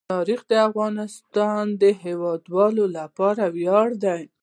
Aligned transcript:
تاریخ 0.13 0.41
د 0.51 0.53
افغانستان 0.69 1.63
د 1.81 1.83
هیوادوالو 2.03 2.85
لپاره 2.97 3.43
ویاړ 3.55 3.87
دی. 4.03 4.21